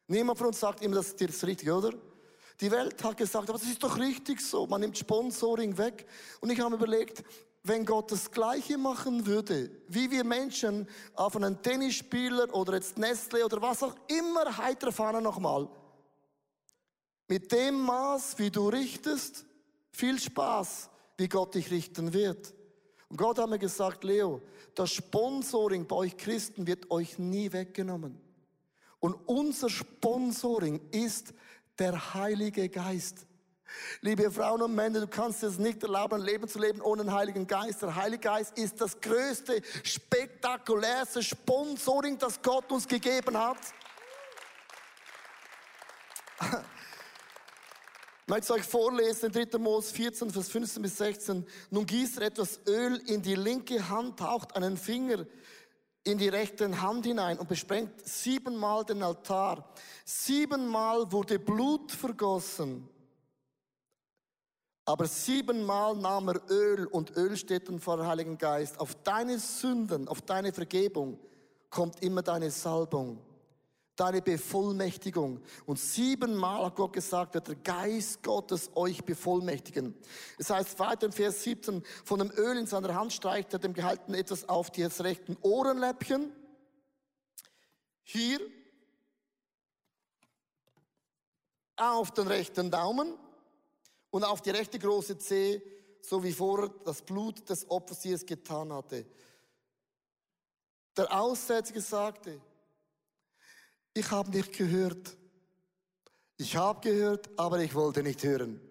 [0.08, 1.94] Niemand von uns sagt immer, das ist richtig, oder?
[2.60, 4.68] Die Welt hat gesagt, aber das ist doch richtig so.
[4.68, 6.06] Man nimmt Sponsoring weg.
[6.42, 7.24] Und ich habe überlegt,
[7.64, 13.46] wenn Gott das Gleiche machen würde, wie wir Menschen auf einen Tennisspieler oder jetzt Nestle
[13.46, 15.70] oder was auch immer heiter fahren nochmal,
[17.30, 19.46] mit dem Maß, wie du richtest,
[19.92, 22.54] viel Spaß, wie Gott dich richten wird.
[23.10, 24.42] Und Gott hat mir gesagt, Leo,
[24.76, 28.20] das Sponsoring bei euch Christen wird euch nie weggenommen.
[29.00, 31.34] Und unser Sponsoring ist
[31.80, 33.26] der Heilige Geist.
[34.02, 37.14] Liebe Frauen und Männer, du kannst es nicht erlauben, ein Leben zu leben ohne den
[37.14, 37.82] Heiligen Geist.
[37.82, 43.58] Der Heilige Geist ist das größte, spektakulärste Sponsoring, das Gott uns gegeben hat.
[48.30, 49.58] Möchte euch vorlesen, 3.
[49.58, 51.46] Mose 14, Vers 15 bis 16.
[51.70, 55.26] Nun gießt er etwas Öl in die linke Hand, taucht einen Finger
[56.04, 59.74] in die rechte Hand hinein und besprengt siebenmal den Altar.
[60.04, 62.90] Siebenmal wurde Blut vergossen.
[64.84, 68.78] Aber siebenmal nahm er Öl und Öl steht dann vor dem Heiligen Geist.
[68.82, 71.18] Auf deine Sünden, auf deine Vergebung
[71.70, 73.20] kommt immer deine Salbung
[73.98, 75.42] deine Bevollmächtigung.
[75.66, 79.96] Und siebenmal hat Gott gesagt, wird der Geist Gottes euch bevollmächtigen.
[80.38, 83.74] Es heißt weiter im Vers 17, von dem Öl in seiner Hand streicht er dem
[83.74, 86.32] Gehalten etwas auf die rechten Ohrenläppchen.
[88.04, 88.40] Hier
[91.76, 93.14] auf den rechten Daumen
[94.12, 95.62] und auf die rechte große Zehe,
[96.02, 99.06] so wie vorher das Blut des Opfers hier es getan hatte.
[100.96, 102.42] Der Aussätzige sagte,
[103.98, 105.18] ich habe nicht gehört.
[106.38, 108.62] Ich habe gehört, aber ich wollte nicht hören.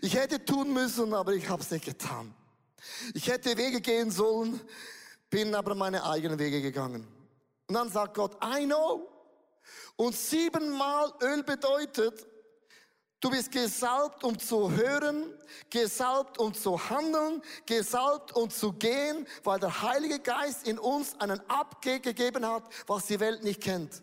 [0.00, 2.34] Ich hätte tun müssen, aber ich habe es nicht getan.
[3.14, 4.60] Ich hätte Wege gehen sollen,
[5.28, 7.06] bin aber meine eigenen Wege gegangen.
[7.66, 9.08] Und dann sagt Gott, I know.
[9.96, 12.26] Und siebenmal Öl bedeutet,
[13.20, 15.32] Du bist gesalbt, um zu hören,
[15.70, 21.40] gesalbt, um zu handeln, gesalbt, um zu gehen, weil der Heilige Geist in uns einen
[21.48, 24.02] Abgeg gegeben hat, was die Welt nicht kennt.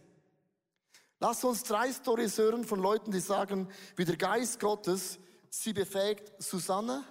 [1.19, 6.33] Lass uns drei Storys hören von Leuten, die sagen, wie der Geist Gottes sie befähigt.
[6.39, 7.03] Susanne,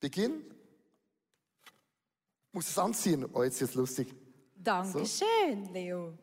[0.00, 0.44] beginn.
[2.52, 3.28] Muss es anziehen?
[3.32, 4.14] Oh, jetzt ist es lustig.
[4.56, 5.72] Dankeschön, so.
[5.72, 6.18] Leo.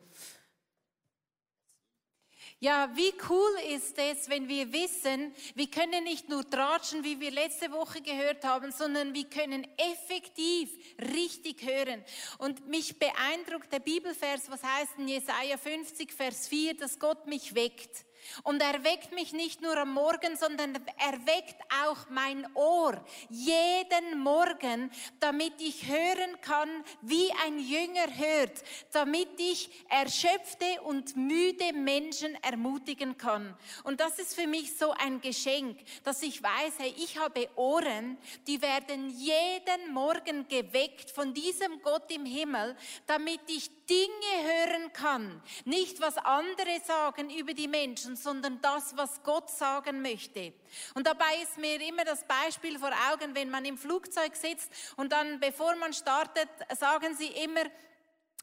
[2.62, 7.30] Ja, wie cool ist es, wenn wir wissen, wir können nicht nur tratschen, wie wir
[7.30, 12.04] letzte Woche gehört haben, sondern wir können effektiv richtig hören.
[12.36, 17.54] Und mich beeindruckt der Bibelvers, was heißt in Jesaja 50, Vers 4, dass Gott mich
[17.54, 18.04] weckt.
[18.42, 24.18] Und er weckt mich nicht nur am Morgen, sondern er weckt auch mein Ohr jeden
[24.18, 26.68] Morgen, damit ich hören kann,
[27.02, 33.56] wie ein Jünger hört, damit ich erschöpfte und müde Menschen ermutigen kann.
[33.84, 38.18] Und das ist für mich so ein Geschenk, dass ich weiß, hey, ich habe Ohren,
[38.46, 44.10] die werden jeden Morgen geweckt von diesem Gott im Himmel, damit ich Dinge
[44.42, 45.42] hören kann.
[45.64, 50.52] Nicht, was andere sagen über die Menschen, sondern das, was Gott sagen möchte.
[50.94, 55.12] Und dabei ist mir immer das Beispiel vor Augen, wenn man im Flugzeug sitzt und
[55.12, 57.62] dann, bevor man startet, sagen sie immer,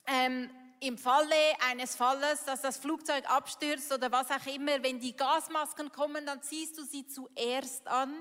[0.05, 0.49] ähm,
[0.79, 1.35] im Falle
[1.69, 6.41] eines Falles, dass das Flugzeug abstürzt oder was auch immer, wenn die Gasmasken kommen, dann
[6.41, 8.13] ziehst du sie zuerst an,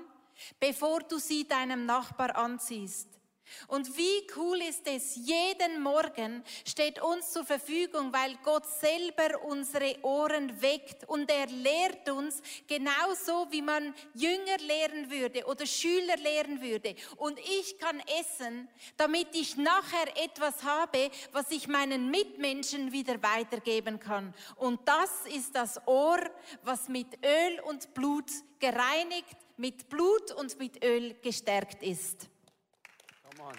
[0.59, 3.07] bevor du sie deinem Nachbar anziehst.
[3.67, 9.95] Und wie cool ist es, jeden Morgen steht uns zur Verfügung, weil Gott selber unsere
[10.03, 16.61] Ohren weckt und er lehrt uns genauso, wie man Jünger lehren würde oder Schüler lehren
[16.61, 16.95] würde.
[17.17, 23.99] Und ich kann essen, damit ich nachher etwas habe, was ich meinen Mitmenschen wieder weitergeben
[23.99, 24.33] kann.
[24.55, 26.19] Und das ist das Ohr,
[26.63, 28.29] was mit Öl und Blut
[28.59, 32.29] gereinigt, mit Blut und mit Öl gestärkt ist.
[33.47, 33.53] On.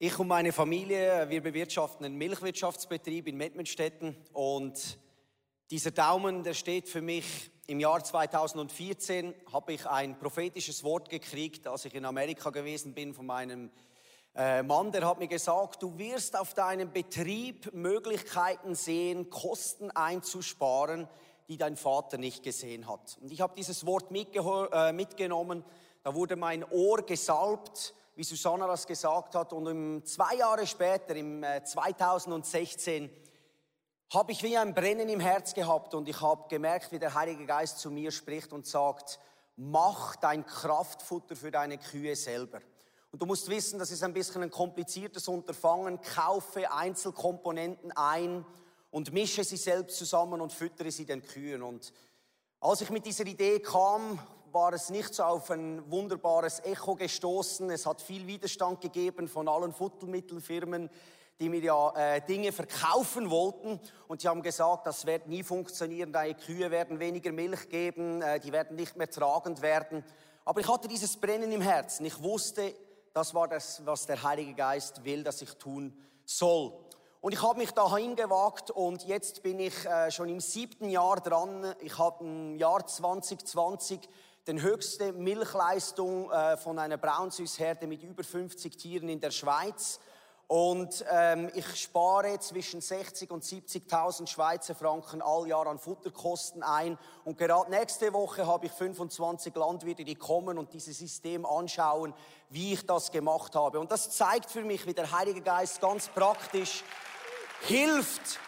[0.00, 4.98] Ich und meine Familie, wir bewirtschaften einen Milchwirtschaftsbetrieb in Mettmenstetten und
[5.70, 11.68] dieser Daumen, der steht für mich im Jahr 2014 habe ich ein prophetisches Wort gekriegt,
[11.68, 13.70] als ich in Amerika gewesen bin von meinem
[14.34, 21.08] äh, Mann, der hat mir gesagt, du wirst auf deinem Betrieb Möglichkeiten sehen, Kosten einzusparen,
[21.48, 23.18] die dein Vater nicht gesehen hat.
[23.20, 25.64] Und ich habe dieses Wort äh, mitgenommen,
[26.02, 29.52] da wurde mein Ohr gesalbt, wie Susanna das gesagt hat.
[29.52, 33.10] Und zwei Jahre später, im 2016, äh,
[34.12, 37.44] habe ich wie ein Brennen im Herz gehabt und ich habe gemerkt, wie der Heilige
[37.44, 39.18] Geist zu mir spricht und sagt,
[39.56, 42.60] mach dein Kraftfutter für deine Kühe selber.
[43.10, 46.00] Und du musst wissen, das ist ein bisschen ein kompliziertes Unterfangen.
[46.00, 48.46] Kaufe Einzelkomponenten ein
[48.90, 51.62] und mische sie selbst zusammen und füttere sie den Kühen.
[51.62, 51.92] Und
[52.60, 54.18] als ich mit dieser Idee kam,
[54.52, 57.70] war es nicht so auf ein wunderbares Echo gestoßen.
[57.70, 60.88] Es hat viel Widerstand gegeben von allen Futtermittelfirmen,
[61.38, 63.78] die mir ja äh, Dinge verkaufen wollten.
[64.08, 68.40] Und die haben gesagt, das wird nie funktionieren, deine Kühe werden weniger Milch geben, äh,
[68.40, 70.04] die werden nicht mehr tragend werden.
[70.44, 72.06] Aber ich hatte dieses Brennen im Herzen.
[72.06, 72.74] Ich wusste,
[73.12, 76.72] das war das, was der Heilige Geist will, dass ich tun soll.
[77.20, 81.20] Und ich habe mich da hingewagt und jetzt bin ich äh, schon im siebten Jahr
[81.20, 81.74] dran.
[81.80, 84.08] Ich habe im Jahr 2020
[84.46, 89.98] den höchste Milchleistung äh, von einer Braunsüßherde mit über 50 Tieren in der Schweiz.
[90.48, 96.96] Und ähm, ich spare zwischen 60 und 70.000 Schweizer Franken all Jahr an Futterkosten ein.
[97.24, 102.14] Und gerade nächste Woche habe ich 25 Landwirte, die kommen und dieses System anschauen,
[102.48, 103.78] wie ich das gemacht habe.
[103.78, 106.82] Und das zeigt für mich, wie der Heilige Geist ganz praktisch
[107.60, 108.40] hilft,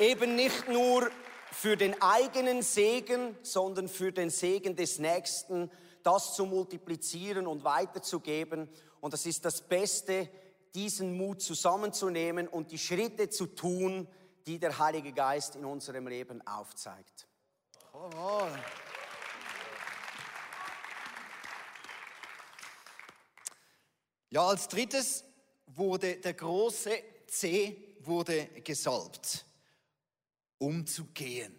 [0.00, 1.08] eben nicht nur
[1.52, 5.70] für den eigenen Segen, sondern für den Segen des Nächsten,
[6.02, 8.68] das zu multiplizieren und weiterzugeben.
[9.00, 10.28] Und das ist das Beste,
[10.74, 14.08] diesen Mut zusammenzunehmen und die Schritte zu tun,
[14.46, 17.26] die der Heilige Geist in unserem Leben aufzeigt.
[24.30, 25.24] Ja, als drittes
[25.66, 26.90] wurde der große
[27.26, 29.44] C wurde gesalbt,
[30.58, 31.54] um zu gehen.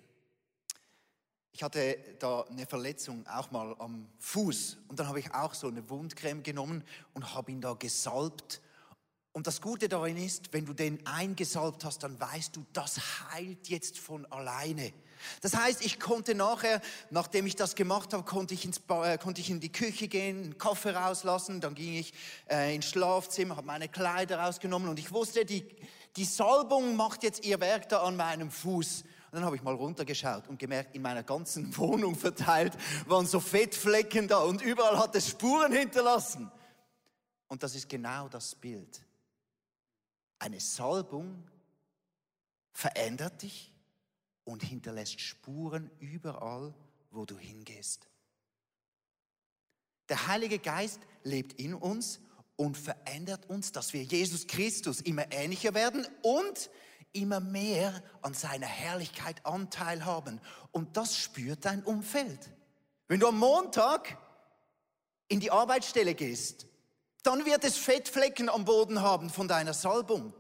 [1.51, 5.67] Ich hatte da eine Verletzung auch mal am Fuß und dann habe ich auch so
[5.67, 8.59] eine Wundcreme genommen und habe ihn da gesalbt
[9.33, 12.99] und das Gute darin ist, wenn du den eingesalbt hast, dann weißt du, das
[13.31, 14.93] heilt jetzt von alleine.
[15.41, 19.17] Das heißt, ich konnte nachher, nachdem ich das gemacht habe, konnte ich, ins ba äh,
[19.17, 22.13] konnte ich in die Küche gehen, einen Koffer rauslassen, dann ging ich
[22.47, 25.65] äh, ins Schlafzimmer, habe meine Kleider rausgenommen und ich wusste, die,
[26.15, 29.01] die Salbung macht jetzt ihr Werk da an meinem Fuß.
[29.01, 32.73] Und dann habe ich mal runtergeschaut und gemerkt, in meiner ganzen Wohnung verteilt
[33.07, 36.51] waren so Fettflecken da und überall hat es Spuren hinterlassen.
[37.47, 39.01] Und das ist genau das Bild.
[40.43, 41.41] Eine Salbung
[42.73, 43.73] verändert dich
[44.43, 46.73] und hinterlässt Spuren überall,
[47.11, 48.09] wo du hingehst.
[50.09, 52.19] Der Heilige Geist lebt in uns
[52.57, 56.69] und verändert uns, dass wir Jesus Christus immer ähnlicher werden und
[57.13, 60.41] immer mehr an seiner Herrlichkeit Anteil haben.
[60.73, 62.51] Und das spürt dein Umfeld.
[63.07, 64.17] Wenn du am Montag
[65.29, 66.67] in die Arbeitsstelle gehst
[67.23, 70.33] dann wird es Fettflecken am Boden haben von deiner Salbung.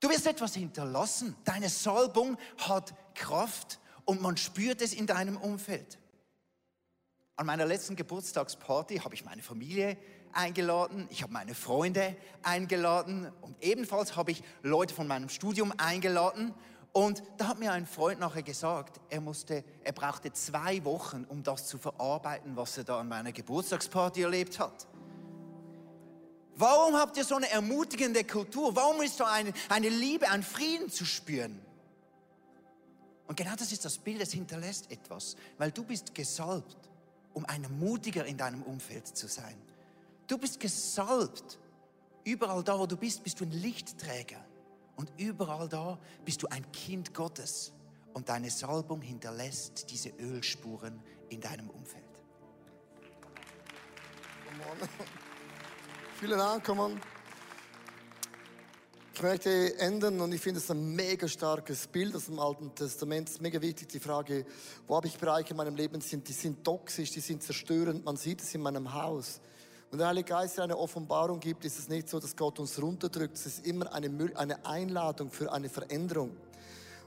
[0.00, 1.36] Du wirst etwas hinterlassen.
[1.44, 5.98] Deine Salbung hat Kraft und man spürt es in deinem Umfeld.
[7.36, 9.96] An meiner letzten Geburtstagsparty habe ich meine Familie
[10.32, 16.54] eingeladen, ich habe meine Freunde eingeladen und ebenfalls habe ich Leute von meinem Studium eingeladen.
[16.92, 21.42] Und da hat mir ein Freund nachher gesagt, er musste, er brauchte zwei Wochen, um
[21.42, 24.86] das zu verarbeiten, was er da an meiner Geburtstagsparty erlebt hat.
[26.58, 28.74] Warum habt ihr so eine ermutigende Kultur?
[28.74, 31.56] Warum ist so eine, eine Liebe, ein Frieden zu spüren?
[33.28, 36.90] Und genau das ist das Bild, es hinterlässt etwas, weil du bist gesalbt,
[37.32, 39.54] um ein Mutiger in deinem Umfeld zu sein.
[40.26, 41.60] Du bist gesalbt.
[42.24, 44.44] Überall da, wo du bist, bist du ein Lichtträger.
[44.96, 47.72] Und überall da bist du ein Kind Gottes.
[48.14, 52.02] Und deine Salbung hinterlässt diese Ölspuren in deinem Umfeld.
[56.20, 57.00] Vielen Dank, komm on.
[59.14, 63.28] Ich möchte enden und ich finde es ein mega starkes Bild aus dem Alten Testament.
[63.28, 64.44] Es ist mega wichtig, die Frage,
[64.88, 68.04] wo habe ich Bereiche in meinem Leben, sind, die sind toxisch, die sind zerstörend.
[68.04, 69.40] Man sieht es in meinem Haus.
[69.92, 73.36] Und der Heilige Geist eine Offenbarung gibt, ist es nicht so, dass Gott uns runterdrückt.
[73.36, 76.36] Es ist immer eine Einladung für eine Veränderung.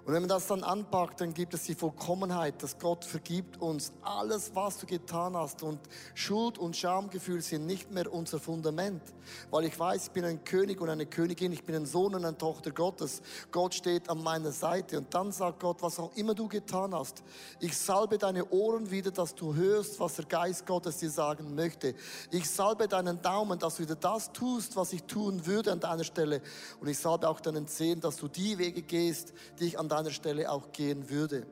[0.03, 3.93] Und wenn man das dann anpackt, dann gibt es die Vollkommenheit, dass Gott vergibt uns
[4.01, 5.61] alles, was du getan hast.
[5.61, 5.79] Und
[6.15, 9.03] Schuld und Schamgefühl sind nicht mehr unser Fundament.
[9.51, 12.25] Weil ich weiß, ich bin ein König und eine Königin, ich bin ein Sohn und
[12.25, 13.21] eine Tochter Gottes.
[13.51, 14.97] Gott steht an meiner Seite.
[14.97, 17.23] Und dann sagt Gott, was auch immer du getan hast,
[17.59, 21.93] ich salbe deine Ohren wieder, dass du hörst, was der Geist Gottes dir sagen möchte.
[22.31, 26.03] Ich salbe deinen Daumen, dass du wieder das tust, was ich tun würde an deiner
[26.03, 26.41] Stelle.
[26.79, 30.11] Und ich salbe auch deinen Zehen, dass du die Wege gehst, die ich an deiner
[30.11, 31.45] Stelle auch gehen würde.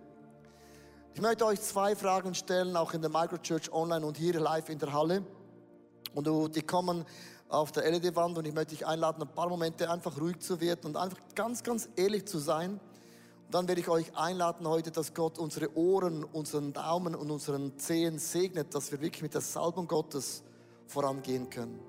[1.13, 4.79] Ich möchte euch zwei Fragen stellen, auch in der Microchurch online und hier live in
[4.79, 5.23] der Halle.
[6.13, 7.05] Und die kommen
[7.49, 10.85] auf der LED-Wand und ich möchte dich einladen, ein paar Momente einfach ruhig zu werden
[10.85, 12.79] und einfach ganz, ganz ehrlich zu sein.
[13.45, 17.77] Und dann werde ich euch einladen heute, dass Gott unsere Ohren, unseren Daumen und unseren
[17.77, 20.43] Zehen segnet, dass wir wirklich mit der Salbung Gottes
[20.85, 21.79] vorangehen können.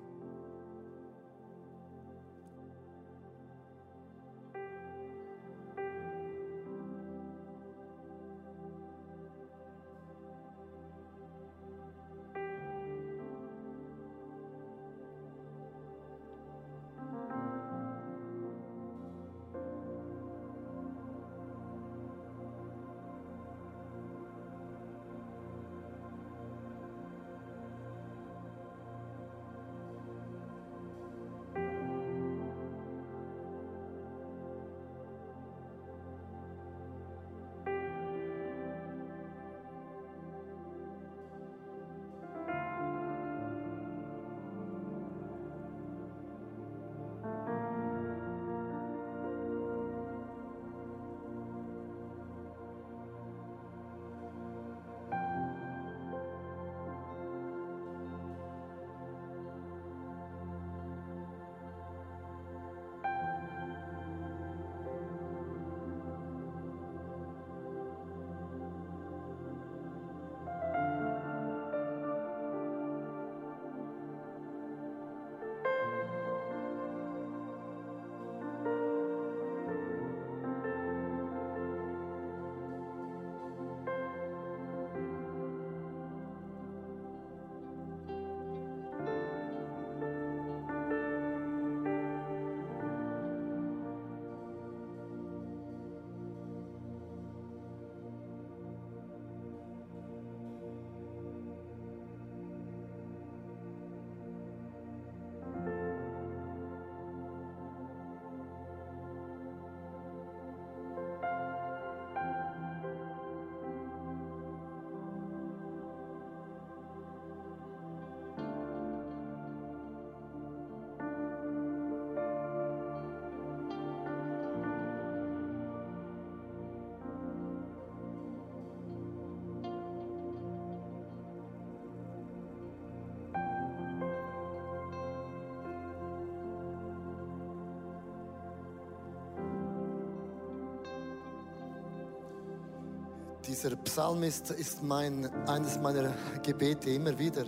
[143.51, 147.43] Dieser Psalm ist, ist mein, eines meiner Gebete immer wieder.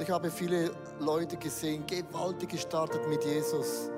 [0.00, 3.90] Ich habe viele Leute gesehen, gewaltig gestartet mit Jesus.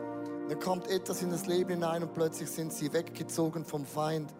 [0.49, 4.35] Dann kommt etwas in das Leben hinein und plötzlich sind sie weggezogen vom Feind.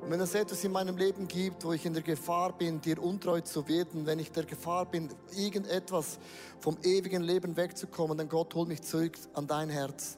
[0.00, 2.98] Und wenn es etwas in meinem Leben gibt, wo ich in der Gefahr bin, dir
[3.02, 6.18] untreu zu werden, wenn ich der Gefahr bin, irgendetwas
[6.60, 10.16] vom ewigen Leben wegzukommen, dann Gott hol mich zurück an dein Herz.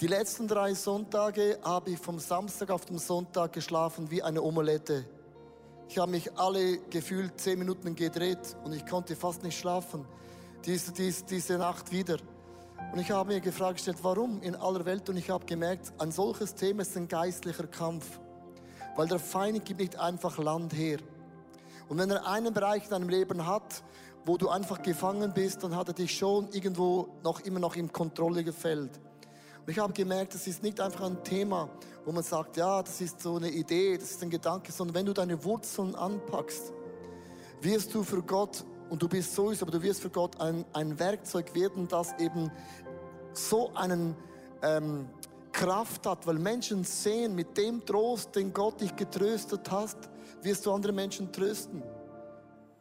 [0.00, 5.04] Die letzten drei Sonntage habe ich vom Samstag auf den Sonntag geschlafen wie eine Omelette.
[5.88, 10.04] Ich habe mich alle gefühlt zehn Minuten gedreht und ich konnte fast nicht schlafen.
[10.64, 12.18] Diese, diese, diese Nacht wieder.
[12.92, 15.08] Und ich habe mir gefragt gestellt, warum in aller Welt?
[15.08, 18.20] Und ich habe gemerkt, ein solches Thema ist ein geistlicher Kampf.
[18.94, 20.98] Weil der Feind gibt nicht einfach Land her.
[21.88, 23.82] Und wenn er einen Bereich in deinem Leben hat,
[24.24, 27.92] wo du einfach gefangen bist, dann hat er dich schon irgendwo noch immer noch in
[27.92, 29.00] Kontrolle gefällt.
[29.70, 31.68] Ich habe gemerkt, das ist nicht einfach ein Thema,
[32.04, 35.06] wo man sagt, ja, das ist so eine Idee, das ist ein Gedanke, sondern wenn
[35.06, 36.72] du deine Wurzeln anpackst,
[37.60, 40.98] wirst du für Gott, und du bist sowieso, aber du wirst für Gott ein, ein
[40.98, 42.50] Werkzeug werden, das eben
[43.34, 44.16] so einen
[44.62, 45.08] ähm,
[45.52, 49.98] Kraft hat, weil Menschen sehen, mit dem Trost, den Gott dich getröstet hast,
[50.42, 51.82] wirst du andere Menschen trösten.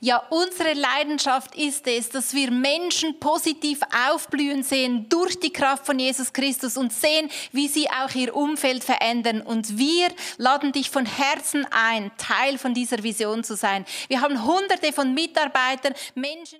[0.00, 5.98] Ja, unsere Leidenschaft ist es, dass wir Menschen positiv aufblühen sehen durch die Kraft von
[5.98, 9.42] Jesus Christus und sehen, wie sie auch ihr Umfeld verändern.
[9.42, 10.08] Und wir
[10.38, 13.84] laden dich von Herzen ein, Teil von dieser Vision zu sein.
[14.08, 16.58] Wir haben hunderte von Mitarbeitern, Menschen,